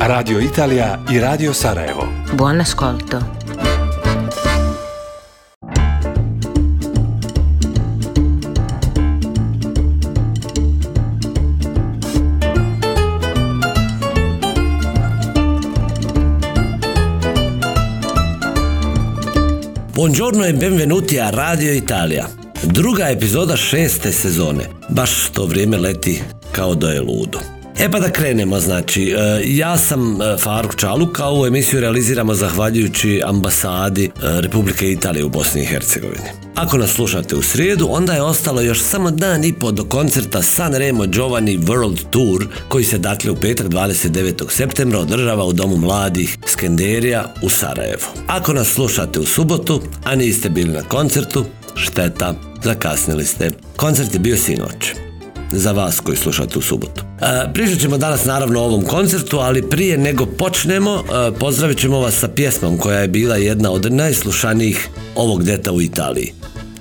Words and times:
Radio 0.00 0.40
Italija 0.40 0.98
i 1.10 1.20
Radio 1.20 1.52
Sarajevo. 1.52 2.08
Buon 2.32 2.60
ascolto. 2.60 3.18
Buongiorno 19.94 20.44
e 20.44 20.52
benvenuti 20.52 21.18
a 21.18 21.30
Radio 21.30 21.72
Italia. 21.72 22.28
Druga 22.62 23.08
epizoda 23.08 23.56
šeste 23.56 24.12
sezone. 24.12 24.68
Baš 24.88 25.30
to 25.32 25.46
vrijeme 25.46 25.76
leti 25.76 26.22
kao 26.52 26.74
da 26.74 26.90
je 26.90 27.00
ludo. 27.00 27.53
E 27.78 27.90
pa 27.90 28.00
da 28.00 28.10
krenemo, 28.10 28.60
znači, 28.60 29.02
e, 29.10 29.42
ja 29.44 29.78
sam 29.78 30.22
e, 30.22 30.36
Faruk 30.38 30.76
Čaluk, 30.76 31.20
a 31.20 31.26
ovu 31.26 31.46
emisiju 31.46 31.80
realiziramo 31.80 32.34
zahvaljujući 32.34 33.22
ambasadi 33.24 34.04
e, 34.04 34.10
Republike 34.40 34.92
Italije 34.92 35.24
u 35.24 35.28
Bosni 35.28 35.62
i 35.62 35.66
Hercegovini. 35.66 36.24
Ako 36.54 36.78
nas 36.78 36.90
slušate 36.90 37.36
u 37.36 37.42
srijedu, 37.42 37.86
onda 37.90 38.12
je 38.12 38.22
ostalo 38.22 38.60
još 38.60 38.80
samo 38.80 39.10
dan 39.10 39.44
i 39.44 39.52
po 39.52 39.72
do 39.72 39.84
koncerta 39.84 40.42
San 40.42 40.74
Remo 40.74 41.06
Giovanni 41.06 41.58
World 41.58 41.98
Tour, 42.10 42.46
koji 42.68 42.84
se 42.84 42.98
dakle 42.98 43.30
u 43.30 43.36
petak 43.36 43.66
29. 43.66 44.50
septembra 44.50 44.98
održava 44.98 45.44
u 45.44 45.52
Domu 45.52 45.76
mladih 45.76 46.38
Skenderija 46.46 47.34
u 47.42 47.48
Sarajevu. 47.48 48.06
Ako 48.26 48.52
nas 48.52 48.68
slušate 48.68 49.20
u 49.20 49.26
subotu, 49.26 49.82
a 50.04 50.14
niste 50.14 50.48
bili 50.48 50.72
na 50.72 50.82
koncertu, 50.82 51.44
šteta, 51.74 52.34
zakasnili 52.62 53.24
ste. 53.24 53.50
Koncert 53.76 54.14
je 54.14 54.20
bio 54.20 54.36
sinoć 54.36 55.04
za 55.52 55.72
vas 55.72 56.00
koji 56.00 56.16
slušate 56.16 56.58
u 56.58 56.62
subotu. 56.62 57.02
E, 57.20 57.52
pričat 57.54 57.78
ćemo 57.78 57.98
danas 57.98 58.24
naravno 58.24 58.60
o 58.60 58.64
ovom 58.64 58.82
koncertu, 58.82 59.38
ali 59.38 59.68
prije 59.68 59.98
nego 59.98 60.26
počnemo, 60.26 60.94
e, 60.94 61.38
pozdravit 61.38 61.78
ćemo 61.78 62.00
vas 62.00 62.14
sa 62.14 62.28
pjesmom 62.28 62.78
koja 62.78 62.98
je 62.98 63.08
bila 63.08 63.36
jedna 63.36 63.70
od 63.70 63.92
najslušanijih 63.92 64.88
ovog 65.14 65.44
deta 65.44 65.72
u 65.72 65.82
Italiji. 65.82 66.32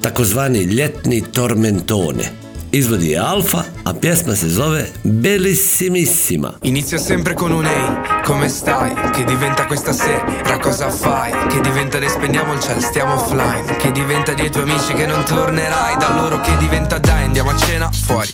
Takozvani 0.01 0.63
ljetni 0.63 1.23
tormentone. 1.33 2.42
Izvodi 2.73 3.09
je 3.09 3.19
Alfa, 3.19 3.63
a 3.83 3.93
pjesma 3.93 4.35
se 4.35 4.49
zove 4.49 4.91
Bellissimissima. 5.03 6.53
Inizia 6.61 6.97
sempre 6.97 7.35
con 7.35 7.51
un 7.51 7.65
ehi, 7.65 8.21
come 8.25 8.49
stai? 8.49 8.93
Che 9.11 9.23
diventa 9.25 9.67
questa 9.67 9.93
sera, 9.93 10.57
cosa 10.59 10.89
fai? 10.89 11.31
Che 11.49 11.61
diventa 11.61 11.99
ne 11.99 12.09
spegniamo 12.09 12.53
il 12.53 12.59
cielo, 12.59 12.79
stiamo 12.79 13.13
offline 13.13 13.75
Che 13.77 13.91
diventa 13.91 14.33
dei 14.33 14.49
tuoi 14.49 14.63
amici 14.63 14.93
che 14.93 15.05
non 15.05 15.23
tornerai 15.23 15.97
Da 15.97 16.15
loro 16.15 16.41
che 16.41 16.57
diventa 16.57 16.97
dai, 16.97 17.25
andiamo 17.25 17.51
a 17.51 17.55
cena 17.57 17.91
fuori 17.91 18.33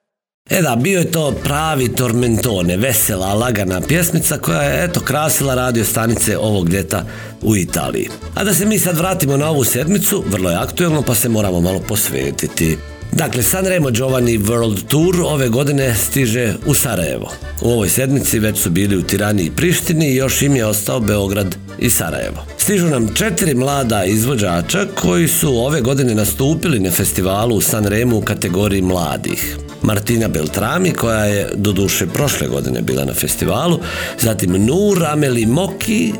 E 0.51 0.61
da, 0.61 0.75
bio 0.75 0.99
je 0.99 1.11
to 1.11 1.31
pravi 1.43 1.87
tormentone, 1.95 2.77
vesela, 2.77 3.33
lagana 3.33 3.81
pjesmica 3.81 4.37
koja 4.37 4.61
je 4.61 4.83
eto 4.83 4.99
krasila 4.99 5.55
radio 5.55 5.85
stanice 5.85 6.37
ovog 6.37 6.69
ljeta 6.69 7.05
u 7.41 7.55
Italiji. 7.55 8.09
A 8.35 8.43
da 8.43 8.53
se 8.53 8.65
mi 8.65 8.79
sad 8.79 8.97
vratimo 8.97 9.37
na 9.37 9.49
ovu 9.49 9.63
sedmicu, 9.63 10.23
vrlo 10.27 10.49
je 10.49 10.55
aktuelno 10.55 11.01
pa 11.01 11.15
se 11.15 11.29
moramo 11.29 11.61
malo 11.61 11.79
posvetiti. 11.79 12.77
Dakle, 13.11 13.43
Sanremo 13.43 13.91
Giovanni 13.91 14.39
World 14.39 14.87
Tour 14.87 15.15
ove 15.25 15.49
godine 15.49 15.95
stiže 15.95 16.53
u 16.65 16.73
Sarajevo. 16.73 17.31
U 17.61 17.71
ovoj 17.71 17.89
sedmici 17.89 18.39
već 18.39 18.57
su 18.57 18.69
bili 18.69 18.97
u 18.97 19.03
Tirani 19.03 19.43
i 19.43 19.51
Prištini 19.51 20.11
i 20.11 20.15
još 20.15 20.41
im 20.41 20.55
je 20.55 20.65
ostao 20.65 20.99
Beograd 20.99 21.55
i 21.79 21.89
Sarajevo. 21.89 22.45
Stižu 22.57 22.87
nam 22.87 23.13
četiri 23.13 23.55
mlada 23.55 24.03
izvođača 24.03 24.85
koji 24.95 25.27
su 25.27 25.55
ove 25.55 25.81
godine 25.81 26.15
nastupili 26.15 26.79
na 26.79 26.91
festivalu 26.91 27.55
u 27.55 27.61
Sanremu 27.61 28.17
u 28.17 28.21
kategoriji 28.21 28.81
mladih. 28.81 29.57
Martina 29.81 30.27
Beltrami 30.27 30.91
koja 30.91 31.25
je 31.25 31.49
doduše 31.55 32.07
prošle 32.07 32.47
godine 32.47 32.81
bila 32.81 33.05
na 33.05 33.13
festivalu, 33.13 33.79
zatim 34.19 34.65
Nur 34.65 35.05
Ameli 35.05 35.45
Moki, 35.45 36.09
e, 36.09 36.13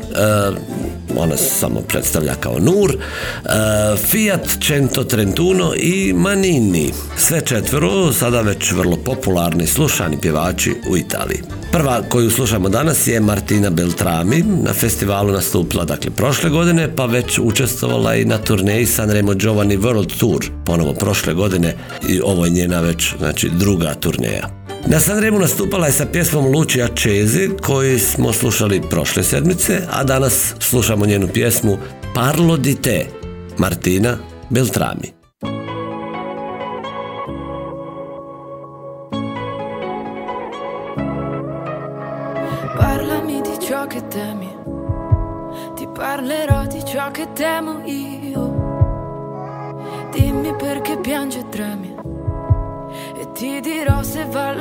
ona 1.16 1.36
se 1.36 1.50
samo 1.60 1.80
predstavlja 1.80 2.34
kao 2.34 2.58
Nur, 2.58 2.90
e, 2.92 2.98
Fiat 3.96 4.48
Cento 4.66 5.04
Trentuno 5.04 5.74
i 5.76 6.12
Manini. 6.12 6.92
Sve 7.16 7.40
četvero 7.40 8.12
sada 8.12 8.40
već 8.40 8.72
vrlo 8.72 8.96
popularni 8.96 9.66
slušani 9.66 10.20
pjevači 10.20 10.74
u 10.88 10.96
Italiji. 10.96 11.61
Prva 11.72 12.02
koju 12.08 12.30
slušamo 12.30 12.68
danas 12.68 13.06
je 13.06 13.20
Martina 13.20 13.70
Beltrami, 13.70 14.44
na 14.62 14.72
festivalu 14.72 15.32
nastupila 15.32 15.84
dakle 15.84 16.10
prošle 16.10 16.50
godine, 16.50 16.96
pa 16.96 17.06
već 17.06 17.38
učestvovala 17.38 18.14
i 18.16 18.24
na 18.24 18.38
turneji 18.38 18.86
Sanremo 18.86 19.34
Giovanni 19.34 19.78
World 19.78 20.18
Tour, 20.20 20.46
ponovo 20.64 20.92
prošle 20.94 21.34
godine 21.34 21.74
i 22.08 22.20
ovo 22.20 22.44
je 22.44 22.50
njena 22.50 22.80
već 22.80 23.14
znači 23.18 23.50
druga 23.58 23.94
turneja. 23.94 24.48
Na 24.86 25.00
Sanremu 25.00 25.38
nastupala 25.38 25.86
je 25.86 25.92
sa 25.92 26.06
pjesmom 26.06 26.46
Lucia 26.46 26.88
Cesi 26.88 27.50
koju 27.62 27.98
smo 27.98 28.32
slušali 28.32 28.82
prošle 28.90 29.22
sedmice, 29.22 29.80
a 29.90 30.04
danas 30.04 30.54
slušamo 30.58 31.06
njenu 31.06 31.28
pjesmu 31.28 31.78
Parlo 32.14 32.56
di 32.56 32.74
te, 32.74 33.06
Martina 33.58 34.16
Beltrami. 34.50 35.21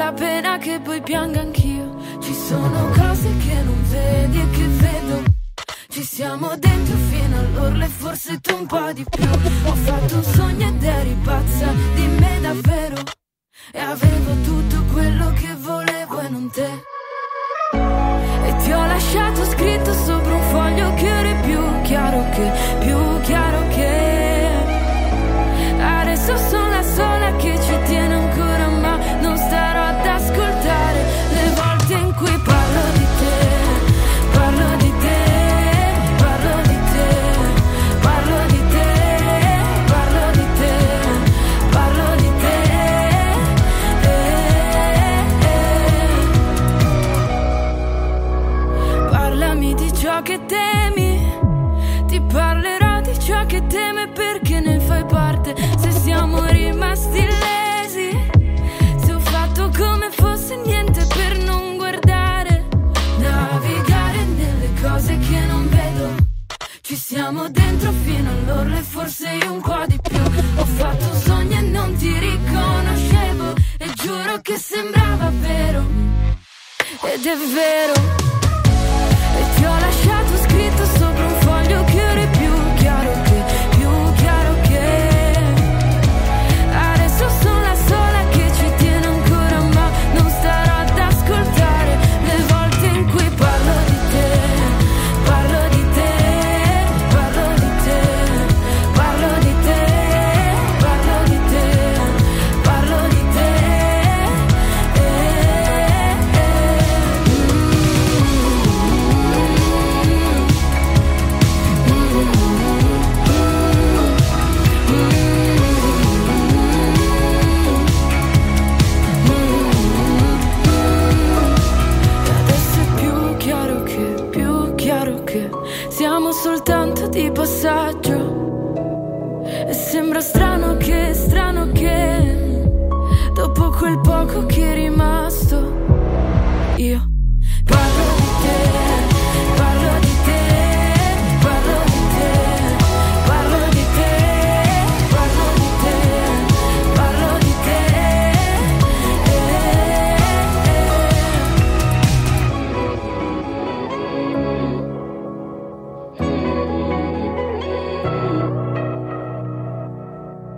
La 0.04 0.14
pena 0.14 0.58
che 0.58 0.80
poi 0.80 1.00
pianga 1.02 1.42
anch'io. 1.42 1.88
Ci 2.22 2.34
sono 2.34 2.90
cose 2.98 3.30
che 3.38 3.56
non 3.62 3.80
vedi 3.90 4.40
e 4.40 4.50
che 4.50 4.68
vedo. 4.84 5.24
Ci 5.90 6.04
siamo 6.04 6.48
dentro 6.58 6.96
fino 7.10 7.38
all'orlo 7.38 7.84
e 7.84 7.88
forse 7.88 8.40
tu 8.40 8.56
un 8.56 8.66
po' 8.66 8.92
di 8.94 9.06
più. 9.08 9.30
Ho 9.70 9.76
fatto 9.76 10.16
un 10.16 10.24
sogno 10.24 10.68
ed 10.70 10.84
eri 10.84 11.16
pazza 11.24 11.68
di 11.94 12.06
me 12.20 12.40
davvero. 12.42 12.96
E 13.72 13.80
avevo 13.80 14.32
tutto 14.44 14.78
quello 14.92 15.34
che 15.34 15.54
volevo 15.70 16.20
e 16.20 16.30
non 16.30 16.50
te. 16.50 16.72
E 18.48 18.56
ti 18.64 18.72
ho 18.72 18.86
lasciato 18.86 19.46
scritto 19.46 19.94
sopra 19.94 20.34
un 20.34 20.46
foglio 20.52 20.94
che 20.96 21.12
ora 21.12 21.30
è 21.30 21.40
più 21.42 21.82
chiaro 21.84 22.30
che, 22.32 22.52
più 22.80 23.22
chiaro 23.22 23.68
che. 23.68 24.11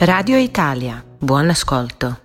Radio 0.06 0.38
Italia, 0.38 1.02
buon 1.20 1.50
ascolto. 1.50 2.16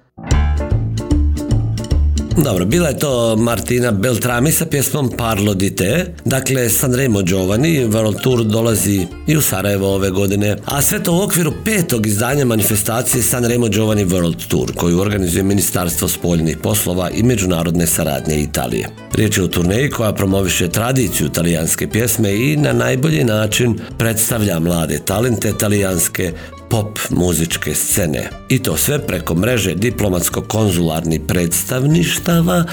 Dobro, 2.36 2.64
bila 2.64 2.88
je 2.88 2.98
to 2.98 3.36
Martina 3.36 3.93
Beltrami 3.93 4.53
sa 4.53 4.67
pjesmom 4.67 5.10
Parlo 5.17 5.55
di 5.55 5.76
te. 5.76 6.14
Dakle, 6.24 6.69
Sanremo 6.69 7.22
Giovanni, 7.22 7.86
World 7.86 8.22
Tour 8.22 8.44
dolazi 8.44 9.06
i 9.26 9.36
u 9.36 9.43
Sarajevo 9.43 9.94
ove 9.94 10.10
godine, 10.10 10.56
a 10.64 10.82
sve 10.82 11.03
to 11.03 11.12
u 11.12 11.22
okviru 11.22 11.53
petog 11.64 12.06
izdanja 12.06 12.44
manifestacije 12.44 13.22
Sanremo 13.22 13.69
Giovanni 13.69 14.05
World 14.05 14.48
Tour, 14.48 14.72
koju 14.76 15.00
organizuje 15.00 15.43
Ministarstvo 15.43 16.08
spoljnih 16.08 16.56
poslova 16.56 17.10
i 17.10 17.22
međunarodne 17.22 17.86
saradnje 17.86 18.36
Italije. 18.36 18.88
Riječ 19.14 19.38
je 19.38 19.44
o 19.44 19.48
turneji 19.48 19.91
koja 19.91 20.12
promoviše 20.12 20.69
tradiciju 20.69 21.29
talijanske 21.29 21.88
pjesme 21.88 22.34
i 22.34 22.56
na 22.56 22.72
najbolji 22.72 23.24
način 23.24 23.79
predstavlja 23.98 24.58
mlade 24.58 24.98
talente 24.98 25.53
talijanske 25.58 26.32
pop 26.70 26.98
muzičke 27.10 27.75
scene. 27.75 28.31
I 28.48 28.58
to 28.58 28.77
sve 28.77 29.06
preko 29.06 29.34
mreže 29.34 29.75
diplomatsko-konzularnih 29.75 31.20
predstavništava 31.27 32.65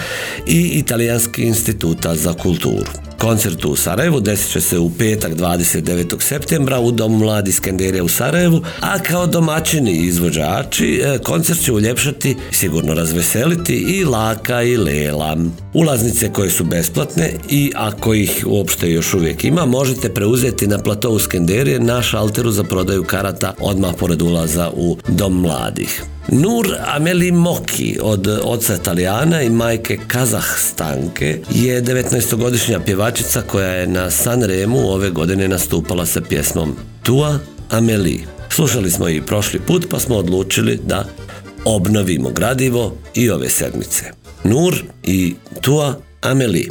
i 0.47 0.61
Italijanskih 0.61 1.45
instituta 1.45 2.15
za 2.15 2.33
kulturu. 2.33 2.91
Koncert 3.25 3.65
u 3.65 3.75
Sarajevu 3.75 4.19
desit 4.19 4.51
će 4.51 4.61
se 4.61 4.79
u 4.79 4.89
petak 4.89 5.33
29. 5.33 6.21
septembra 6.21 6.79
u 6.79 6.91
Domu 6.91 7.17
mladi 7.17 7.51
Skenderija 7.51 8.03
u 8.03 8.07
Sarajevu, 8.07 8.61
a 8.81 8.99
kao 8.99 9.27
domaćini 9.27 9.91
izvođači 9.91 11.01
e, 11.03 11.17
koncert 11.17 11.59
će 11.59 11.71
uljepšati, 11.71 12.35
sigurno 12.51 12.93
razveseliti 12.93 13.75
i 13.75 14.03
Laka 14.03 14.61
i 14.61 14.77
Lela. 14.77 15.37
Ulaznice 15.73 16.33
koje 16.33 16.49
su 16.49 16.63
besplatne 16.63 17.33
i 17.49 17.71
ako 17.75 18.13
ih 18.13 18.43
uopšte 18.47 18.91
još 18.91 19.13
uvijek 19.13 19.43
ima, 19.43 19.65
možete 19.65 20.13
preuzeti 20.13 20.67
na 20.67 20.77
platovu 20.77 21.19
Skenderije 21.19 21.79
na 21.79 22.01
šalteru 22.01 22.51
za 22.51 22.63
prodaju 22.63 23.03
karata 23.03 23.53
odmah 23.59 23.93
pored 23.99 24.21
ulaza 24.21 24.71
u 24.75 24.97
Dom 25.07 25.41
mladih. 25.41 26.14
Nur 26.27 26.67
Ameli 26.85 27.31
Moki 27.31 27.97
od 28.01 28.27
oca 28.43 28.75
Italijana 28.75 29.41
i 29.41 29.49
majke 29.49 29.97
Kazahstanke 30.07 31.39
je 31.49 31.83
19-godišnja 31.83 32.79
pjevačica 32.79 33.41
koja 33.41 33.67
je 33.67 33.87
na 33.87 34.11
Sanremu 34.11 34.91
ove 34.91 35.09
godine 35.09 35.47
nastupala 35.47 36.05
sa 36.05 36.21
pjesmom 36.21 36.75
Tua 37.03 37.39
Ameli. 37.69 38.25
Slušali 38.49 38.91
smo 38.91 39.09
i 39.09 39.21
prošli 39.21 39.59
put 39.59 39.85
pa 39.89 39.99
smo 39.99 40.15
odlučili 40.15 40.79
da 40.85 41.05
obnovimo 41.65 42.29
gradivo 42.29 42.95
i 43.13 43.29
ove 43.29 43.49
sedmice. 43.49 44.05
Nur 44.43 44.75
i 45.03 45.35
tua 45.61 45.95
Amelie. 46.21 46.69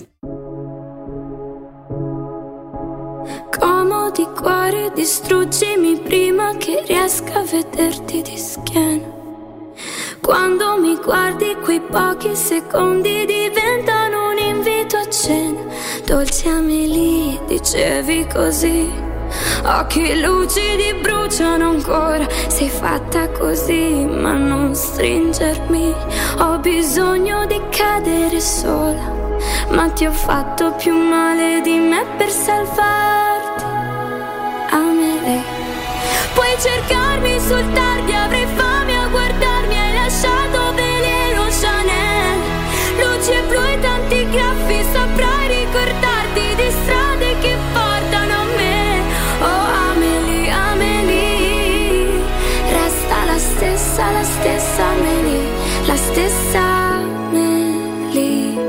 Comodi 3.60 4.24
cuore, 4.38 4.90
prima 6.08 6.54
che 6.58 6.82
riesca 6.88 7.34
a 7.34 7.44
vederti 7.52 8.22
di 8.22 8.38
schiena. 8.38 9.23
Quando 10.24 10.78
mi 10.78 10.96
guardi 10.96 11.54
quei 11.62 11.82
pochi 11.82 12.34
secondi 12.34 13.26
diventano 13.26 14.30
un 14.30 14.38
invito 14.38 14.96
a 14.96 15.06
cena. 15.10 15.60
Dolce 16.06 16.48
Amelie, 16.48 17.42
dicevi 17.46 18.26
così. 18.32 18.90
Occhi 19.64 20.18
lucidi 20.22 20.94
bruciano 20.94 21.68
ancora, 21.68 22.26
sei 22.46 22.70
fatta 22.70 23.28
così, 23.32 24.06
ma 24.08 24.32
non 24.32 24.74
stringermi. 24.74 25.94
Ho 26.38 26.58
bisogno 26.58 27.44
di 27.44 27.60
cadere 27.68 28.40
sola, 28.40 29.36
ma 29.72 29.90
ti 29.90 30.06
ho 30.06 30.12
fatto 30.12 30.72
più 30.72 30.96
male 30.96 31.60
di 31.60 31.76
me 31.76 32.02
per 32.16 32.30
salvarti. 32.30 33.64
Amelie, 34.70 35.42
puoi 36.32 36.56
cercarmi 36.58 37.38
sul 37.40 37.72
tardi, 37.74 38.12
avrei 38.14 38.46
fame 38.54 38.96
a 38.98 39.08
guardarmi, 39.08 39.53
Luce 43.26 43.42
blu 43.48 43.62
e 43.64 43.78
tanti 43.80 44.28
graffi, 44.28 44.84
saprai 44.92 45.48
ricordarti 45.48 46.54
di 46.56 46.70
strade 46.82 47.38
che 47.40 47.56
portano 47.72 48.34
a 48.34 48.44
me. 48.54 49.00
Oh 49.40 49.64
Amelie, 49.92 50.50
Amelie, 50.50 52.20
resta 52.70 53.24
la 53.24 53.38
stessa, 53.38 54.10
la 54.10 54.22
stessa 54.22 54.84
Amelie, 54.84 55.48
la 55.86 55.96
stessa 55.96 56.60
Amelie, 57.30 58.60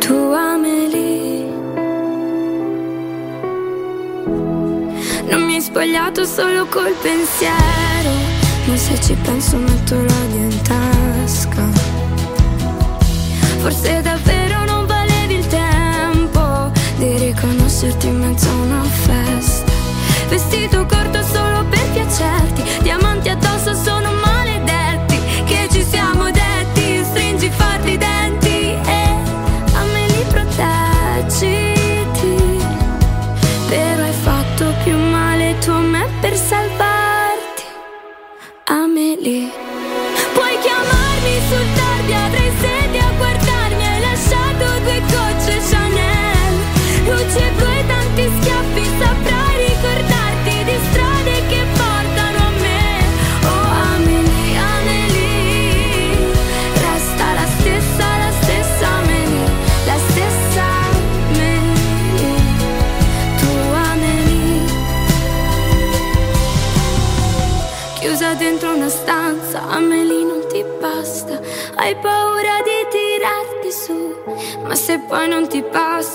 tu 0.00 0.32
Amelie. 0.32 1.52
Non 5.28 5.42
mi 5.44 5.54
hai 5.54 5.60
spogliato 5.60 6.24
solo 6.24 6.66
col 6.66 6.96
pensiero, 7.00 8.10
ma 8.64 8.76
se 8.76 9.00
ci 9.00 9.14
penso 9.22 9.56
metto 9.56 9.94
l'odio 9.94 10.43
Forse 13.64 14.02
davvero 14.02 14.66
non 14.66 14.84
valevi 14.84 15.36
il 15.36 15.46
tempo 15.46 16.70
di 16.98 17.16
riconoscerti 17.16 18.08
in 18.08 18.18
mezzo 18.18 18.46
a 18.50 18.52
una 18.56 18.82
festa. 18.82 19.72
Vestito 20.28 20.84
corto 20.84 21.22
solo 21.22 21.64
per 21.70 21.80
piacerti, 21.94 22.62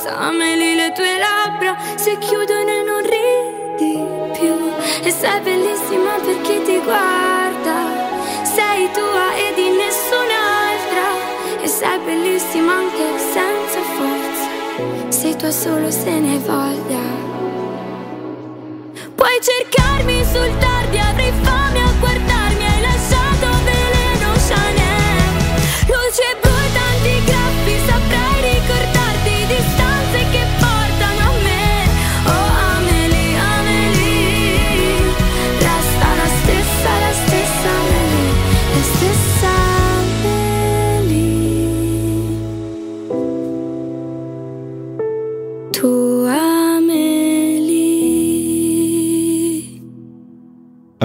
Amelie 0.09 0.75
le 0.75 0.91
tue 0.93 1.17
labbra 1.17 1.77
si 1.95 2.17
chiudono 2.17 2.69
e 2.69 2.83
non 2.83 3.01
ridi 3.01 3.93
più. 4.37 4.55
E 5.03 5.11
sei 5.11 5.39
bellissima 5.41 6.13
per 6.23 6.41
chi 6.41 6.61
ti 6.63 6.77
guarda, 6.79 7.77
sei 8.43 8.89
tua 8.91 9.35
e 9.35 9.53
di 9.55 9.69
nessun'altra. 9.69 11.07
E 11.61 11.67
sei 11.67 11.99
bellissima 11.99 12.73
anche 12.73 13.17
senza 13.17 13.81
forza, 13.97 14.47
sei 15.09 15.35
tua 15.35 15.51
solo 15.51 15.91
se 15.91 16.09
ne 16.19 16.31
hai 16.31 16.39
voglia. 16.39 17.17
Puoi 19.15 19.39
cercarmi 19.41 20.23
sul 20.23 20.57
tardi, 20.57 20.97
avrei 20.97 21.28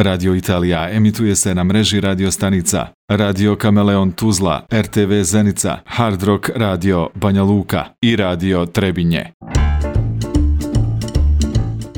Radio 0.04 0.34
Italija 0.34 0.90
emituje 0.92 1.36
se 1.36 1.54
na 1.54 1.64
mreži 1.64 2.00
radio 2.00 2.30
stanica 2.30 2.86
Radio 3.08 3.56
Kameleon 3.56 4.12
Tuzla, 4.12 4.66
RTV 4.72 5.22
Zenica, 5.22 5.78
Hard 5.86 6.22
Rock 6.22 6.50
Radio 6.56 7.08
Banja 7.14 7.42
Luka 7.42 7.84
i 8.00 8.16
Radio 8.16 8.66
Trebinje. 8.66 9.32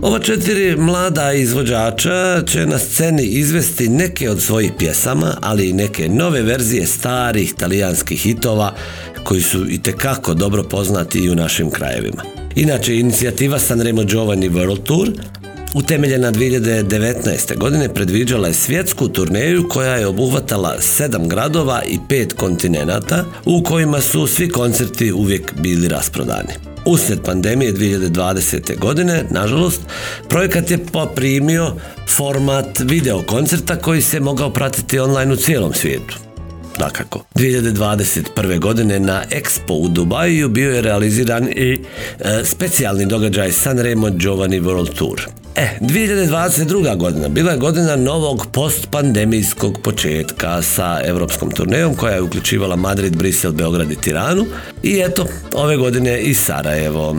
Ova 0.03 0.19
četiri 0.19 0.77
mlada 0.77 1.33
izvođača 1.33 2.43
će 2.47 2.67
na 2.67 2.79
sceni 2.79 3.25
izvesti 3.25 3.89
neke 3.89 4.31
od 4.31 4.43
svojih 4.43 4.73
pjesama, 4.79 5.35
ali 5.43 5.69
i 5.69 5.73
neke 5.73 6.09
nove 6.09 6.43
verzije 6.43 6.87
starih 6.87 7.55
talijanskih 7.55 8.21
hitova 8.21 8.75
koji 9.25 9.41
su 9.41 9.67
i 9.71 9.83
tekako 9.83 10.35
dobro 10.35 10.63
poznati 10.63 11.19
i 11.19 11.31
u 11.31 11.35
našim 11.35 11.71
krajevima. 11.71 12.23
Inače, 12.57 12.97
inicijativa 12.97 13.59
Sanremo 13.59 14.05
Giovanni 14.05 14.51
World 14.51 14.83
Tour 14.83 15.09
utemeljena 15.77 16.33
2019. 16.33 17.57
godine 17.59 17.95
predviđala 17.95 18.49
je 18.49 18.55
svjetsku 18.55 19.09
turneju 19.09 19.69
koja 19.69 19.97
je 19.97 20.07
obuhvatala 20.07 20.81
sedam 20.81 21.29
gradova 21.29 21.83
i 21.83 21.99
pet 22.09 22.33
kontinenata 22.33 23.25
u 23.45 23.63
kojima 23.63 24.01
su 24.01 24.27
svi 24.27 24.49
koncerti 24.49 25.13
uvijek 25.13 25.55
bili 25.61 25.89
rasprodani. 25.89 26.53
Uslijed 26.87 27.21
pandemije 27.25 27.73
2020. 27.73 28.79
godine, 28.79 29.25
nažalost, 29.31 29.81
projekat 30.29 30.71
je 30.71 30.87
poprimio 30.93 31.73
format 32.09 32.79
video 32.79 33.23
koncerta 33.23 33.77
koji 33.77 34.03
se 34.03 34.21
mogao 34.21 34.51
pratiti 34.51 34.99
online 34.99 35.33
u 35.33 35.37
cijelom 35.37 35.75
svijetu. 35.75 36.19
Dakako. 36.79 37.25
2021. 37.35 38.59
godine 38.59 39.01
na 39.01 39.23
Expo 39.31 39.73
u 39.73 39.89
Dubaju 39.89 40.49
bio 40.49 40.75
je 40.75 40.83
realiziran 40.83 41.49
i 41.49 41.81
e, 42.21 42.45
specijalni 42.45 43.07
događaj 43.07 43.53
Sanremo 43.53 44.11
Giovanni 44.11 44.61
World 44.61 44.95
Tour. 44.99 45.21
E, 45.57 45.69
2022. 45.81 46.97
godina 46.97 47.29
bila 47.29 47.53
je 47.53 47.59
godina 47.59 47.97
novog 47.97 48.47
postpandemijskog 48.53 49.79
početka 49.83 50.63
sa 50.63 51.01
europskom 51.05 51.51
turnejom 51.51 51.95
koja 51.95 52.15
je 52.15 52.23
uključivala 52.23 52.77
Madrid, 52.77 53.17
Brisel, 53.17 53.53
Beograd 53.53 53.93
i 53.93 53.97
Tiranu 53.97 54.47
i 54.83 55.03
eto, 55.05 55.27
ove 55.55 55.77
godine 55.77 56.21
i 56.21 56.35
Sarajevo. 56.35 57.17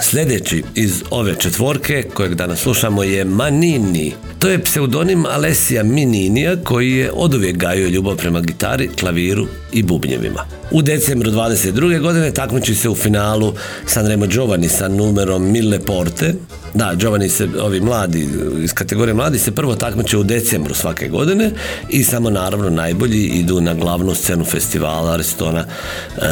Sljedeći 0.00 0.62
iz 0.74 1.02
ove 1.10 1.34
četvorke 1.38 2.02
kojeg 2.14 2.34
danas 2.34 2.60
slušamo 2.60 3.02
je 3.02 3.24
Manini. 3.24 4.12
To 4.38 4.48
je 4.48 4.62
pseudonim 4.62 5.26
Alessia 5.26 5.82
Mininija 5.82 6.56
koji 6.64 6.92
je 6.92 7.12
oduvijek 7.12 7.56
gajio 7.56 7.88
ljubav 7.88 8.16
prema 8.16 8.40
gitari, 8.40 8.88
klaviru 9.00 9.46
i 9.72 9.82
bubnjevima. 9.82 10.44
U 10.70 10.82
decembru 10.82 11.30
22. 11.30 12.00
godine 12.00 12.30
takmiči 12.30 12.74
se 12.74 12.88
u 12.88 12.94
finalu 12.94 13.54
Sanremo 13.86 14.26
Giovanni 14.26 14.68
sa 14.68 14.88
numerom 14.88 15.50
Mille 15.52 15.80
Porte 15.80 16.34
Da, 16.74 16.94
Giovani 16.94 17.28
se, 17.28 17.48
ovi 17.60 17.80
mladi, 17.80 18.28
iz 18.62 18.72
kategorije 18.72 19.14
mladi 19.14 19.38
se 19.38 19.54
prvo 19.54 19.74
takmiče 19.74 20.18
u 20.18 20.22
decembru 20.22 20.74
svake 20.74 21.08
godine 21.08 21.50
i 21.88 22.04
samo 22.04 22.30
naravno 22.30 22.70
najbolji 22.70 23.26
idu 23.26 23.60
na 23.60 23.74
glavnu 23.74 24.14
scenu 24.14 24.44
festivala 24.44 25.12
Aristona 25.12 25.60
e, 25.60 26.22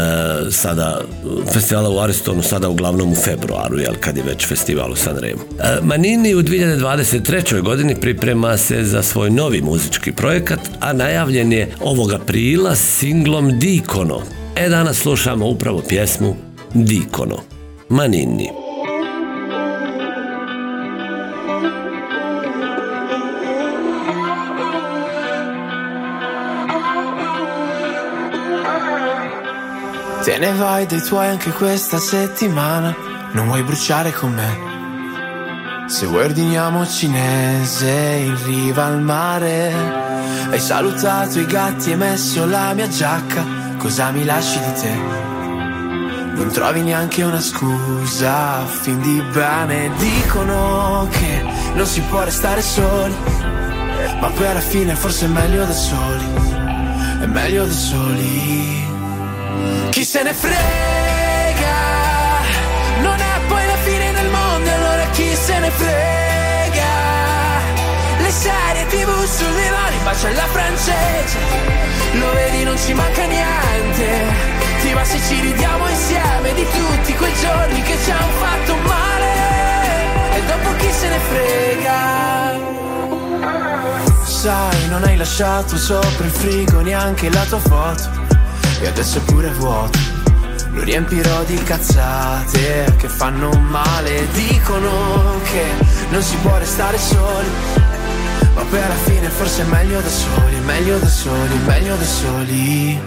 sada, 0.50 1.00
festivala 1.52 1.90
u 1.90 1.98
Aristonu 1.98 2.42
sada 2.42 2.68
uglavnom 2.68 3.12
u 3.12 3.14
februaru, 3.14 3.78
jel, 3.78 3.94
kad 4.00 4.16
je 4.16 4.22
već 4.22 4.46
festival 4.46 4.92
u 4.92 4.96
Sanremu. 4.96 5.40
E, 5.60 5.78
Manini 5.82 6.34
u 6.34 6.42
2023. 6.42 7.62
godini 7.62 7.94
priprema 7.94 8.56
se 8.56 8.84
za 8.84 9.02
svoj 9.02 9.30
novi 9.30 9.62
muzički 9.62 10.12
projekat, 10.12 10.60
a 10.80 10.92
najavljen 10.92 11.52
je 11.52 11.72
ovog 11.80 12.12
aprila 12.12 12.74
singlom 12.74 13.58
Dikono. 13.58 14.22
E, 14.56 14.68
danas 14.68 14.96
slušamo 14.96 15.46
upravo 15.46 15.82
pjesmu 15.88 16.36
Dikono. 16.74 17.36
Manini. 17.88 18.69
Te 30.22 30.36
ne 30.36 30.52
vai 30.52 30.84
dei 30.84 31.00
tuoi 31.00 31.28
anche 31.28 31.50
questa 31.50 31.98
settimana, 31.98 32.94
non 33.32 33.46
vuoi 33.46 33.62
bruciare 33.62 34.12
con 34.12 34.34
me. 34.34 35.88
Se 35.88 36.04
vuoi 36.04 36.24
ordiniamo 36.24 36.86
cinese 36.86 37.90
in 37.90 38.44
riva 38.44 38.84
al 38.84 39.00
mare. 39.00 39.72
Hai 40.50 40.60
salutato 40.60 41.40
i 41.40 41.46
gatti 41.46 41.92
e 41.92 41.96
messo 41.96 42.44
la 42.44 42.74
mia 42.74 42.86
giacca, 42.86 43.44
cosa 43.78 44.10
mi 44.10 44.24
lasci 44.24 44.58
di 44.58 44.72
te? 44.80 44.94
Non 46.34 46.50
trovi 46.52 46.82
neanche 46.82 47.22
una 47.22 47.40
scusa, 47.40 48.66
fin 48.66 49.00
di 49.00 49.22
bene 49.32 49.90
dicono 49.96 51.08
che 51.10 51.44
non 51.74 51.86
si 51.86 52.02
può 52.02 52.24
restare 52.24 52.60
soli, 52.60 53.16
ma 54.20 54.28
poi 54.28 54.46
alla 54.46 54.60
fine 54.60 54.94
forse 54.94 55.24
è 55.24 55.28
meglio 55.28 55.64
da 55.64 55.72
soli, 55.72 56.26
è 57.22 57.26
meglio 57.26 57.64
da 57.64 57.72
soli. 57.72 58.89
Chi 59.90 60.04
se 60.04 60.22
ne 60.22 60.32
frega, 60.32 61.78
non 63.02 63.18
è 63.18 63.40
poi 63.48 63.66
la 63.66 63.76
fine 63.84 64.12
del 64.12 64.28
mondo, 64.30 64.70
allora 64.72 65.04
chi 65.10 65.34
se 65.34 65.58
ne 65.58 65.70
frega. 65.70 66.92
Le 68.18 68.30
serie 68.30 68.86
tv 68.86 69.24
sul 69.24 69.52
divano, 69.54 69.96
bacia 70.04 70.28
alla 70.28 70.46
francese, 70.46 71.38
lo 72.12 72.32
vedi 72.32 72.64
non 72.64 72.78
ci 72.78 72.94
manca 72.94 73.24
niente. 73.26 74.08
Ti 74.80 74.92
va 74.94 75.04
se 75.04 75.18
ci 75.28 75.40
ridiamo 75.40 75.88
insieme 75.88 76.54
di 76.54 76.66
tutti 76.70 77.14
quei 77.16 77.34
giorni 77.34 77.82
che 77.82 77.98
ci 78.02 78.10
hanno 78.10 78.32
fatto 78.38 78.76
male. 78.76 79.32
E 80.36 80.42
dopo 80.46 80.76
chi 80.76 80.90
se 80.90 81.08
ne 81.08 81.18
frega. 81.28 81.98
Sai, 84.24 84.88
non 84.88 85.02
hai 85.04 85.16
lasciato 85.16 85.76
sopra 85.76 86.24
il 86.24 86.30
frigo 86.30 86.80
neanche 86.80 87.28
la 87.28 87.44
tua 87.44 87.58
foto 87.58 88.39
e 88.80 88.86
adesso 88.86 89.18
è 89.18 89.20
pure 89.22 89.50
vuoto. 89.50 89.98
Lo 90.72 90.82
riempirò 90.82 91.42
di 91.44 91.60
cazzate 91.62 92.94
che 92.96 93.08
fanno 93.08 93.50
male. 93.50 94.26
Dicono 94.32 95.40
che 95.44 95.64
non 96.10 96.22
si 96.22 96.36
può 96.36 96.56
restare 96.58 96.98
soli. 96.98 97.48
Ma 98.54 98.62
poi 98.62 98.82
alla 98.82 98.94
fine 98.94 99.28
forse 99.28 99.62
è 99.62 99.66
meglio 99.66 100.00
da 100.00 100.08
soli, 100.08 100.58
meglio 100.60 100.98
da 100.98 101.08
soli, 101.08 101.58
meglio 101.66 101.96
da 101.96 102.04
soli. 102.04 103.00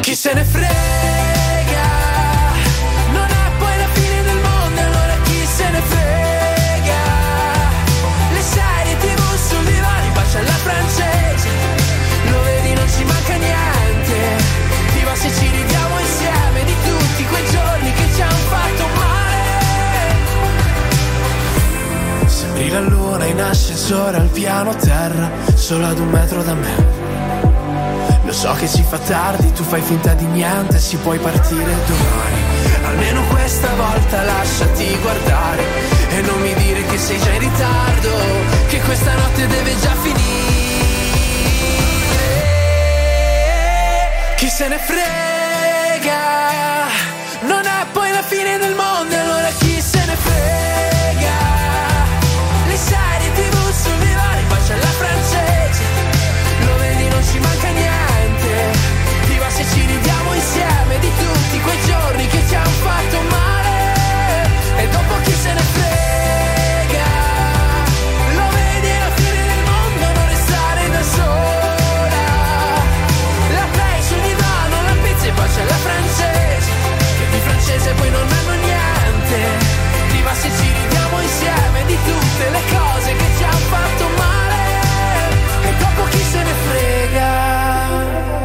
Chi 0.00 0.14
se 0.14 0.32
ne 0.34 0.44
frega? 0.44 1.35
La 22.70 22.80
luna 22.80 23.24
in 23.26 23.40
ascensore 23.40 24.16
al 24.16 24.28
piano 24.28 24.74
terra, 24.76 25.30
solo 25.54 25.86
ad 25.86 25.98
un 25.98 26.08
metro 26.08 26.42
da 26.42 26.54
me. 26.54 26.74
Lo 28.24 28.32
so 28.32 28.52
che 28.54 28.66
si 28.66 28.82
fa 28.82 28.98
tardi, 28.98 29.52
tu 29.52 29.62
fai 29.62 29.80
finta 29.80 30.14
di 30.14 30.24
niente, 30.24 30.78
si 30.78 30.96
puoi 30.96 31.18
partire 31.18 31.74
domani. 31.86 32.40
Almeno 32.84 33.22
questa 33.28 33.68
volta 33.74 34.22
lasciati 34.22 34.98
guardare 35.00 35.62
e 36.10 36.20
non 36.22 36.40
mi 36.40 36.54
dire 36.54 36.84
che 36.86 36.98
sei 36.98 37.20
già 37.20 37.30
in 37.32 37.40
ritardo, 37.40 38.10
che 38.68 38.80
questa 38.80 39.14
notte 39.14 39.46
deve 39.46 39.78
già 39.80 39.94
finire. 40.02 40.24
Chi 44.36 44.48
se 44.48 44.68
ne 44.68 44.78
frega? 44.78 46.14
Non 47.42 47.64
è 47.64 47.86
poi 47.92 48.10
la 48.10 48.22
fine 48.22 48.58
del 48.58 48.74
mondo, 48.74 48.95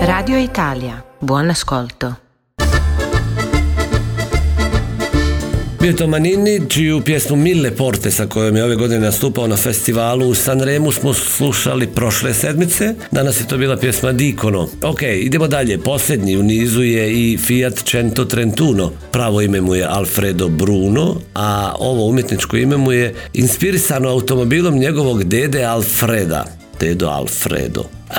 Radio 0.01 0.37
Italia, 0.37 1.03
buon 1.19 1.49
ascolto. 1.49 2.13
Bio 5.81 6.07
Manini, 6.07 6.69
čiju 6.69 7.01
pjesmu 7.01 7.35
Mille 7.35 7.71
Porte 7.71 8.11
sa 8.11 8.25
kojom 8.25 8.55
je 8.55 8.63
ove 8.63 8.75
godine 8.75 8.99
nastupao 8.99 9.47
na 9.47 9.57
festivalu 9.57 10.27
u 10.27 10.35
Sanremu 10.35 10.91
smo 10.91 11.13
slušali 11.13 11.87
prošle 11.87 12.33
sedmice. 12.33 12.95
Danas 13.11 13.41
je 13.41 13.47
to 13.47 13.57
bila 13.57 13.77
pjesma 13.77 14.11
Dikono. 14.11 14.67
Ok, 14.83 15.01
idemo 15.01 15.47
dalje. 15.47 15.77
Posljednji 15.77 16.37
u 16.37 16.43
nizu 16.43 16.83
je 16.83 17.11
i 17.11 17.37
Fiat 17.37 17.73
Cento 17.73 18.25
Trentuno. 18.25 18.91
Pravo 19.11 19.41
ime 19.41 19.61
mu 19.61 19.75
je 19.75 19.85
Alfredo 19.89 20.47
Bruno, 20.47 21.15
a 21.35 21.75
ovo 21.79 22.05
umjetničko 22.05 22.57
ime 22.57 22.77
mu 22.77 22.91
je 22.91 23.15
inspirisano 23.33 24.09
automobilom 24.09 24.77
njegovog 24.77 25.23
dede 25.23 25.63
Alfreda. 25.63 26.60
Dedo 26.81 27.07
Alfredo. 27.07 27.83
E, 28.09 28.13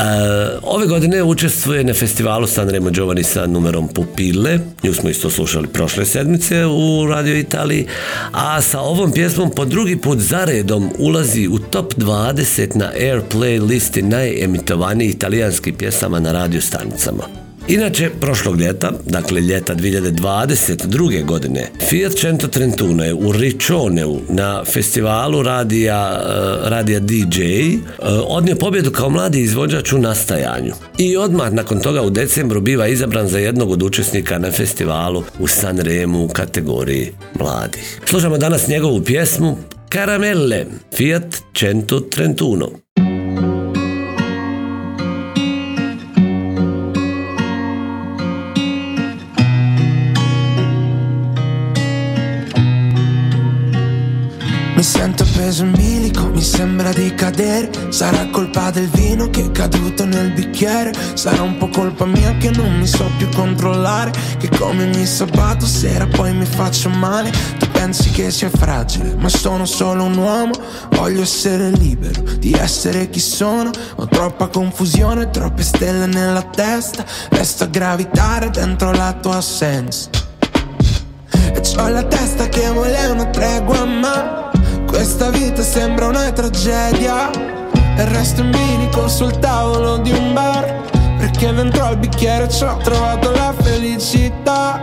ove 0.63 0.87
godine 0.87 1.23
učestvuje 1.23 1.85
na 1.85 1.95
festivalu 1.95 2.47
Sanremo 2.47 2.91
Giovanni 2.91 3.23
sa 3.23 3.47
numerom 3.47 3.89
Pupille, 3.89 4.59
nju 4.83 4.95
smo 4.95 5.11
isto 5.11 5.31
slušali 5.31 5.69
prošle 5.69 6.07
sedmice 6.07 6.67
u 6.67 7.07
Radio 7.07 7.37
Italiji, 7.37 7.87
a 8.33 8.61
sa 8.61 8.81
ovom 8.81 9.13
pjesmom 9.13 9.51
po 9.51 9.65
drugi 9.65 9.97
put 9.97 10.19
za 10.19 10.45
redom 10.45 10.91
ulazi 10.99 11.49
u 11.49 11.59
top 11.59 11.95
20 11.95 12.77
na 12.77 12.93
Airplay 13.01 13.69
listi 13.69 14.03
najemitovanijih 14.03 15.15
italijanskih 15.15 15.75
pjesama 15.75 16.21
na 16.21 16.33
radio 16.33 16.61
stanicama. 16.61 17.52
Inače, 17.69 18.11
prošlog 18.21 18.61
ljeta, 18.61 18.93
dakle 19.07 19.41
ljeta 19.41 19.75
2022. 19.75 21.25
godine, 21.25 21.71
Fiat 21.89 22.13
Cento 22.13 22.49
Trentuno 22.49 23.05
je 23.05 23.15
u 23.15 23.33
Riccioneu 23.33 24.21
na 24.29 24.65
festivalu 24.65 25.43
radija, 25.43 26.23
eh, 26.23 26.69
radija 26.71 27.01
DJ 27.01 27.43
eh, 27.43 27.79
odnio 28.27 28.57
pobjedu 28.57 28.91
kao 28.91 29.11
mladi 29.11 29.41
izvođač 29.41 29.93
u 29.93 29.99
nastajanju. 29.99 30.73
I 30.99 31.17
odmah 31.17 31.53
nakon 31.53 31.81
toga 31.81 32.03
u 32.03 32.11
decembru 32.11 32.61
biva 32.61 32.87
izabran 32.87 33.29
za 33.29 33.39
jednog 33.39 33.71
od 33.71 33.83
učesnika 33.83 34.39
na 34.39 34.51
festivalu 34.51 35.25
u 35.39 35.47
Sanremu 35.49 36.25
u 36.25 36.29
kategoriji 36.29 37.13
mladih. 37.41 38.01
Slušamo 38.05 38.39
danas 38.39 38.69
njegovu 38.69 39.03
pjesmu 39.05 39.59
Caramelle, 39.93 40.67
Fiat 40.97 41.37
Cento 41.55 42.01
Trentuno. 42.01 42.82
Sento 54.93 55.23
appeso 55.23 55.65
in 55.65 55.73
bilico, 55.73 56.27
mi 56.27 56.43
sembra 56.43 56.93
di 56.93 57.15
cadere, 57.15 57.71
sarà 57.89 58.29
colpa 58.31 58.71
del 58.71 58.91
vino 58.91 59.31
che 59.31 59.47
è 59.47 59.51
caduto 59.51 60.05
nel 60.05 60.33
bicchiere. 60.33 60.93
Sarà 61.15 61.41
un 61.41 61.57
po' 61.57 61.69
colpa 61.69 62.05
mia 62.05 62.37
che 62.37 62.51
non 62.51 62.79
mi 62.79 62.87
so 62.87 63.11
più 63.17 63.27
controllare. 63.35 64.11
Che 64.39 64.51
come 64.59 64.85
ogni 64.85 65.07
sabato 65.07 65.65
sera 65.65 66.07
poi 66.07 66.35
mi 66.35 66.45
faccio 66.45 66.91
male. 66.91 67.31
Tu 67.59 67.71
pensi 67.71 68.11
che 68.11 68.31
sia 68.31 68.51
fragile, 68.51 69.15
ma 69.15 69.31
sono 69.31 69.65
solo 69.65 70.05
un 70.05 70.17
uomo. 70.17 70.53
Voglio 70.91 71.23
essere 71.23 71.71
libero 71.71 72.21
di 72.39 72.53
essere 72.53 73.09
chi 73.09 73.21
sono. 73.21 73.71
Ho 73.97 74.07
troppa 74.07 74.49
confusione, 74.49 75.31
troppe 75.31 75.63
stelle 75.63 76.05
nella 76.05 76.43
testa. 76.43 77.03
Resto 77.31 77.65
a 77.65 77.69
gravitare 77.69 78.51
dentro 78.51 78.93
la 78.93 79.15
tua 79.15 79.37
assenza. 79.37 80.11
E 81.31 81.61
c'ho 81.61 81.89
la 81.89 82.03
testa 82.05 82.49
che 82.49 82.71
vuole 82.71 83.07
una 83.07 83.27
tregua, 83.27 83.85
ma 83.85 84.42
questa 84.93 85.31
vita 85.31 85.63
sembra 85.63 86.07
una 86.07 86.31
tragedia. 86.33 87.31
E 87.97 88.05
resto 88.11 88.43
in 88.43 88.51
bilico 88.51 89.09
sul 89.09 89.39
tavolo 89.39 89.97
di 89.97 90.11
un 90.11 90.35
bar. 90.35 90.83
Perché 91.19 91.53
dentro 91.53 91.85
al 91.85 91.97
bicchiere 91.97 92.49
ci 92.51 92.63
ho 92.63 92.77
trovato 92.77 93.31
la 93.31 93.55
felicità. 93.59 94.79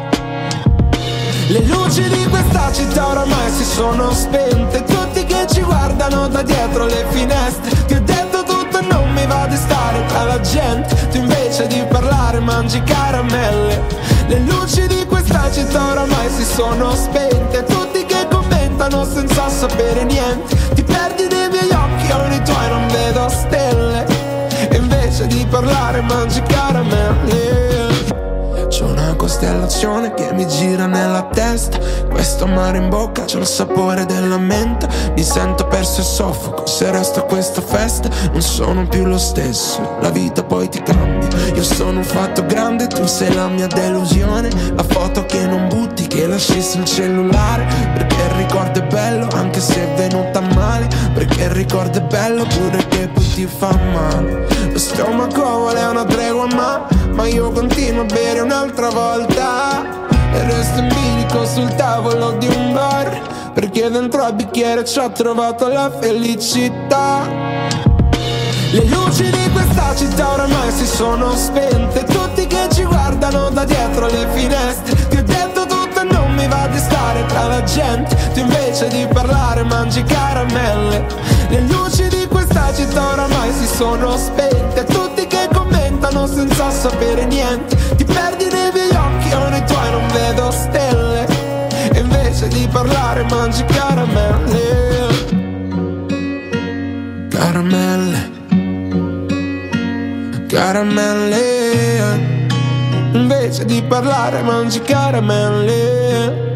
Le 1.48 1.62
luci 1.62 2.02
di 2.10 2.26
questa 2.26 2.72
città 2.72 3.08
oramai 3.08 3.52
si 3.52 3.64
sono 3.64 4.12
spente. 4.12 4.84
Tutti 4.84 5.24
che 5.26 5.46
ci 5.48 5.62
guardano 5.62 6.28
da 6.28 6.42
dietro 6.42 6.86
le 6.86 7.06
finestre. 7.10 7.86
Ti 7.86 7.94
ho 7.94 8.02
detto 8.02 8.44
tutto 8.44 8.80
e 8.80 8.86
non 8.90 9.14
mi 9.14 9.26
va 9.28 9.46
di 9.46 9.58
stare 9.58 10.06
tra 10.08 10.24
la 10.24 10.40
gente. 10.42 11.08
Tu 11.12 11.18
invece 11.18 11.68
di 11.68 11.84
parlare 11.88 12.40
mangi 12.40 12.82
caramelle. 12.82 13.84
Le 14.28 14.40
luci 14.40 14.88
di 14.88 15.06
questa 15.06 15.52
città 15.52 15.92
oramai 15.92 16.30
si 16.36 16.44
sono 16.44 16.96
spente. 16.96 17.64
Tutti 17.64 18.06
che 18.06 18.19
commentano 18.90 19.06
senza 19.06 19.50
sapere 19.50 20.04
niente. 20.04 20.56
Ti 20.74 20.84
perdi 20.84 21.28
nei 21.28 21.50
miei 21.50 21.70
occhi, 21.70 22.06
io 22.08 22.28
nei 22.28 22.42
tuoi 22.44 22.70
non 22.70 22.88
vedo 22.88 23.30
stelle. 23.30 24.06
E 24.70 24.76
invece 24.76 25.28
di 25.28 25.46
parlare 25.50 26.02
mangi 26.02 26.42
caramelle. 26.42 27.49
Costellazione 29.30 30.16
che 30.16 30.34
mi 30.34 30.48
gira 30.48 30.88
nella 30.88 31.22
testa. 31.32 31.78
Questo 32.10 32.48
mare 32.48 32.80
in 32.80 32.90
bocca 32.90 33.26
c'è 33.26 33.38
il 33.38 33.46
sapore 33.46 34.08
della 34.08 34.40
menta 34.40 34.88
Mi 35.14 35.22
sento 35.22 35.68
perso 35.68 36.02
e 36.02 36.04
soffoco 36.04 36.66
Se 36.66 36.90
resto 36.90 37.20
a 37.20 37.24
questa 37.24 37.62
festa. 37.62 38.10
Non 38.32 38.42
sono 38.42 38.88
più 38.88 39.06
lo 39.06 39.20
stesso 39.20 39.98
La 40.02 40.10
vita 40.10 40.44
poi 40.44 40.68
ti 40.68 40.82
cambia. 40.82 41.28
Io 41.54 41.64
sono 41.64 42.00
un 42.00 42.04
fatto 42.04 42.44
grande, 42.48 42.88
tu 42.88 43.06
sei 43.06 43.32
la 43.32 43.48
mia 43.48 43.68
delusione. 43.68 44.50
La 44.74 44.84
foto 44.84 45.24
che 45.28 45.46
non 45.46 45.68
butti, 45.68 46.08
che 46.08 46.26
lasci 46.26 46.60
sul 46.60 46.86
cellulare. 46.86 47.68
Perché 47.94 48.16
il 48.16 48.32
ricordo 48.32 48.80
è 48.80 48.88
bello 48.88 49.28
anche 49.36 49.62
se 49.62 49.76
è 49.76 49.96
venuta 49.96 50.42
male. 50.42 50.88
Perché 51.14 51.44
il 51.44 51.52
ricordo 51.52 52.00
è 52.00 52.02
bello 52.02 52.48
pure 52.48 52.84
che 52.88 53.08
poi 53.08 53.30
ti 53.36 53.46
fa 53.46 53.78
male. 53.94 54.48
Lo 54.72 54.80
stomaco 54.80 55.42
vuole 55.42 55.84
una 55.84 56.04
tregua 56.04 56.48
ma 56.48 56.88
ma 57.20 57.28
io 57.28 57.52
continuo 57.52 58.04
a 58.04 58.06
bere 58.06 58.40
un'altra 58.40 58.90
volta. 58.90 60.08
E 60.32 60.44
resto 60.46 60.80
in 60.80 60.88
bilico 60.88 61.46
sul 61.46 61.68
tavolo 61.76 62.32
di 62.38 62.48
un 62.48 62.72
bar. 62.72 63.52
Perché 63.54 63.90
dentro 63.90 64.24
al 64.24 64.36
bicchiere 64.36 64.86
ci 64.86 65.00
ho 65.00 65.12
trovato 65.12 65.68
la 65.68 65.92
felicità. 66.00 67.28
Le 68.72 68.86
luci 68.86 69.30
di 69.30 69.50
questa 69.52 69.94
città 69.98 70.32
oramai 70.32 70.72
si 70.72 70.86
sono 70.86 71.36
spente. 71.36 72.06
Tutti 72.06 72.48
che 72.48 72.70
ci 72.72 72.86
guardano 72.86 73.50
da 73.50 73.66
dietro 73.66 74.06
le 74.06 74.26
finestre. 74.34 75.08
Ti 75.10 75.18
ho 75.18 75.24
detto 75.24 75.66
tutto 75.66 76.00
e 76.00 76.04
non 76.04 76.34
mi 76.36 76.48
va 76.48 76.68
di 76.68 76.78
stare 76.78 77.26
tra 77.26 77.48
la 77.48 77.62
gente. 77.64 78.16
Tu 78.34 78.40
invece 78.40 78.88
di 78.88 79.06
parlare 79.12 79.64
mangi 79.64 80.04
caramelle. 80.04 81.06
Le 81.50 81.60
luci 81.68 82.08
di 82.08 82.26
questa 82.30 82.74
città 82.74 83.10
oramai 83.12 83.52
si 83.52 83.68
sono 83.68 84.16
spente. 84.16 84.86
Tutti 84.86 85.28
che 85.28 85.49
commentano 86.10 86.28
senza 86.28 86.72
sapere 86.72 87.26
niente. 87.26 87.76
Ti 87.96 88.04
perdi 88.04 88.46
nei 88.46 88.72
miei 88.74 88.90
occhi, 88.90 89.28
io 89.30 89.50
nei 89.50 89.64
tuoi 89.66 89.92
non 89.92 90.08
vedo 90.12 90.52
stelle. 90.52 91.28
E 91.92 92.00
invece 92.00 92.48
di 92.48 92.68
parlare 92.72 93.24
mangi 93.30 93.64
caramelle. 93.66 94.98
Caramelle. 97.30 98.32
Caramelle. 100.48 101.78
Invece 103.14 103.66
di 103.66 103.82
parlare 103.84 104.42
mangi 104.42 104.82
caramelle 104.82 106.49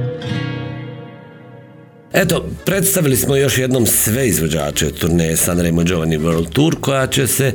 Eto, 2.13 2.45
predstavili 2.65 3.17
smo 3.17 3.35
još 3.35 3.57
jednom 3.57 3.85
sve 3.85 4.27
izvođače 4.27 4.91
turneje 4.91 5.37
Sanremo 5.37 5.83
Giovanni 5.83 6.17
World 6.17 6.49
Tour 6.49 6.75
koja 6.81 7.07
će 7.07 7.27
se, 7.27 7.53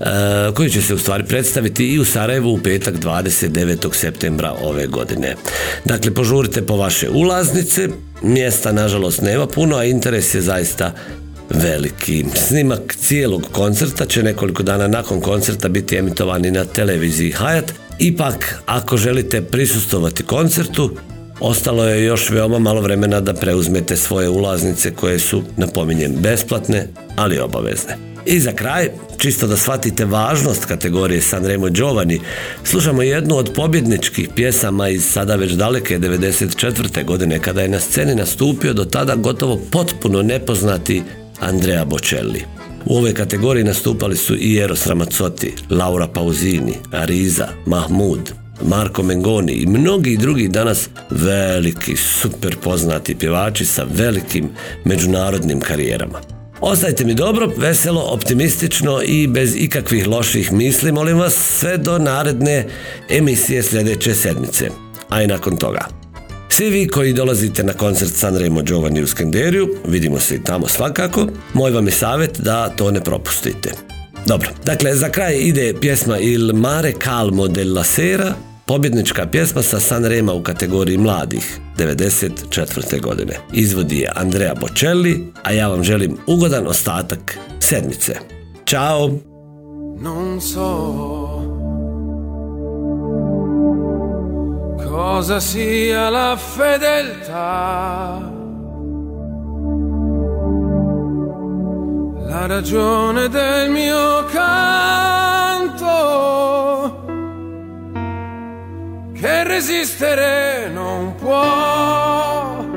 uh, 0.00 0.06
koji 0.54 0.70
će 0.70 0.82
se 0.82 0.94
u 0.94 0.98
stvari 0.98 1.24
predstaviti 1.24 1.86
i 1.86 1.98
u 1.98 2.04
Sarajevu 2.04 2.52
u 2.52 2.58
petak 2.58 2.94
29. 2.94 3.94
septembra 3.94 4.52
ove 4.62 4.86
godine. 4.86 5.36
Dakle, 5.84 6.14
požurite 6.14 6.66
po 6.66 6.76
vaše 6.76 7.10
ulaznice, 7.10 7.88
mjesta 8.22 8.72
nažalost 8.72 9.22
nema 9.22 9.46
puno, 9.46 9.76
a 9.76 9.84
interes 9.84 10.34
je 10.34 10.40
zaista 10.40 10.92
veliki. 11.50 12.24
Snimak 12.34 12.96
cijelog 12.96 13.46
koncerta 13.52 14.06
će 14.06 14.22
nekoliko 14.22 14.62
dana 14.62 14.88
nakon 14.88 15.20
koncerta 15.20 15.68
biti 15.68 15.96
emitovani 15.96 16.50
na 16.50 16.64
televiziji 16.64 17.32
Hayat. 17.32 17.72
Ipak, 17.98 18.62
ako 18.66 18.96
želite 18.96 19.42
prisustovati 19.42 20.22
koncertu, 20.22 20.96
Ostalo 21.40 21.84
je 21.84 22.04
još 22.04 22.30
veoma 22.30 22.58
malo 22.58 22.80
vremena 22.80 23.20
da 23.20 23.34
preuzmete 23.34 23.96
svoje 23.96 24.28
ulaznice 24.28 24.90
koje 24.94 25.18
su, 25.18 25.42
napominjem, 25.56 26.12
besplatne, 26.12 26.86
ali 27.16 27.38
obavezne. 27.38 27.96
I 28.26 28.40
za 28.40 28.52
kraj, 28.52 28.90
čisto 29.18 29.46
da 29.46 29.56
shvatite 29.56 30.04
važnost 30.04 30.64
kategorije 30.64 31.20
Sanremo 31.22 31.68
Giovanni, 31.68 32.20
slušamo 32.64 33.02
jednu 33.02 33.36
od 33.36 33.52
pobjedničkih 33.54 34.28
pjesama 34.36 34.88
iz 34.88 35.04
sada 35.04 35.36
već 35.36 35.52
daleke 35.52 35.98
94. 35.98 37.04
godine 37.04 37.38
kada 37.38 37.62
je 37.62 37.68
na 37.68 37.80
sceni 37.80 38.14
nastupio 38.14 38.72
do 38.72 38.84
tada 38.84 39.14
gotovo 39.14 39.60
potpuno 39.70 40.22
nepoznati 40.22 41.02
Andrea 41.40 41.84
Bocelli. 41.84 42.44
U 42.86 42.96
ovoj 42.96 43.14
kategoriji 43.14 43.64
nastupali 43.64 44.16
su 44.16 44.36
i 44.36 44.58
Eros 44.58 44.86
Ramazzotti, 44.86 45.54
Laura 45.70 46.06
Pausini, 46.06 46.74
Ariza, 46.92 47.48
Mahmud, 47.66 48.32
Marko 48.68 49.02
Mengoni 49.02 49.52
i 49.52 49.66
mnogi 49.66 50.16
drugi 50.16 50.48
danas 50.48 50.88
veliki, 51.10 51.96
super 51.96 52.56
poznati 52.56 53.14
pjevači 53.14 53.64
sa 53.64 53.86
velikim 53.94 54.48
međunarodnim 54.84 55.60
karijerama. 55.60 56.20
Ostajte 56.60 57.04
mi 57.04 57.14
dobro, 57.14 57.52
veselo, 57.56 58.00
optimistično 58.00 59.00
i 59.02 59.26
bez 59.26 59.56
ikakvih 59.56 60.06
loših 60.06 60.52
misli, 60.52 60.92
molim 60.92 61.18
vas, 61.18 61.34
sve 61.34 61.76
do 61.76 61.98
naredne 61.98 62.66
emisije 63.08 63.62
sljedeće 63.62 64.14
sedmice. 64.14 64.68
A 65.08 65.22
i 65.22 65.26
nakon 65.26 65.56
toga. 65.56 65.86
Svi 66.48 66.70
vi 66.70 66.88
koji 66.88 67.12
dolazite 67.12 67.62
na 67.64 67.72
koncert 67.72 68.12
Sanremo 68.14 68.62
Giovanni 68.62 69.02
u 69.02 69.06
Skenderiju, 69.06 69.68
vidimo 69.88 70.18
se 70.18 70.34
i 70.34 70.44
tamo 70.44 70.68
svakako, 70.68 71.26
moj 71.54 71.70
vam 71.70 71.86
je 71.86 71.92
savjet 71.92 72.40
da 72.40 72.68
to 72.68 72.90
ne 72.90 73.00
propustite. 73.00 73.72
Dobro, 74.26 74.48
dakle 74.64 74.96
za 74.96 75.08
kraj 75.08 75.36
ide 75.38 75.74
pjesma 75.80 76.18
Il 76.18 76.52
mare 76.54 76.92
calmo 77.04 77.48
della 77.48 77.84
sera, 77.84 78.34
pobjednička 78.70 79.26
pjesma 79.26 79.62
sa 79.62 79.80
Sanrema 79.80 80.32
u 80.32 80.42
kategoriji 80.42 80.98
mladih 80.98 81.58
94. 81.76 83.00
godine. 83.00 83.34
Izvodi 83.52 83.98
je 83.98 84.12
Andrea 84.14 84.54
Bocelli, 84.54 85.26
a 85.42 85.52
ja 85.52 85.68
vam 85.68 85.82
želim 85.82 86.16
ugodan 86.26 86.66
ostatak 86.66 87.38
sedmice. 87.60 88.14
Ćao! 88.66 89.10
Non 90.00 90.40
so 90.40 91.00
cosa 94.88 95.40
sia 95.40 96.10
la 96.10 96.36
fedeltà. 96.56 98.20
La 102.28 102.46
ragione 102.46 103.28
del 103.28 103.70
mio 103.70 104.24
canto 104.32 105.10
che 109.20 109.44
resistere 109.44 110.70
non 110.72 111.14
può. 111.14 112.68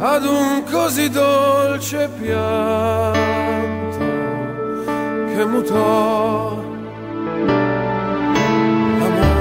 Ad 0.00 0.24
un 0.24 0.62
così 0.70 1.08
dolce 1.08 2.08
pianto 2.20 3.98
che 5.34 5.44
mutò 5.46 6.62
l'amore 8.98 9.36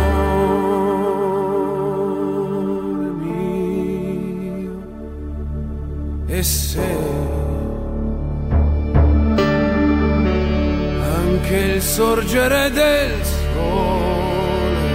e 6.27 6.43
se 6.43 6.95
anche 11.15 11.55
il 11.55 11.81
sorgere 11.81 12.71
del 12.71 13.45
sole 13.53 14.87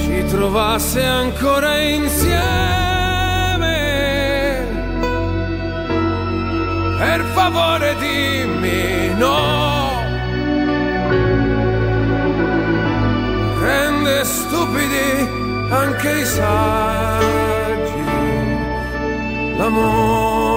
ci 0.00 0.24
trovasse 0.26 1.02
ancora 1.04 1.78
insieme. 1.78 2.72
Per 6.98 7.20
favore 7.34 7.94
dimmi 7.98 9.14
no. 9.16 10.02
Rende 13.60 14.24
stupidi 14.24 15.28
anche 15.70 16.10
i 16.20 16.24
saggi 16.24 18.04
l'amore. 19.56 20.53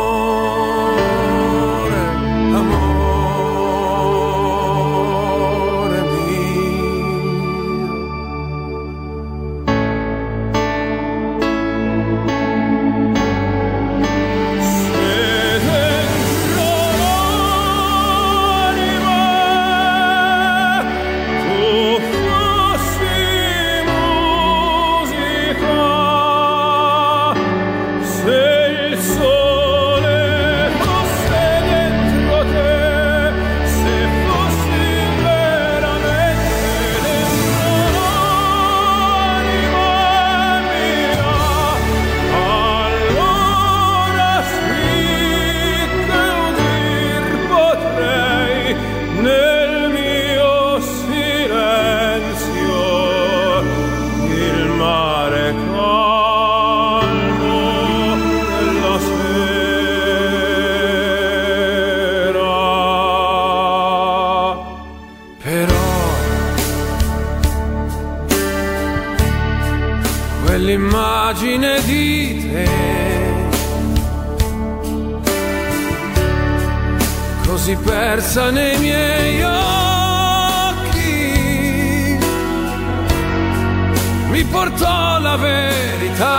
Portò 84.58 85.20
la 85.20 85.36
verità. 85.38 86.36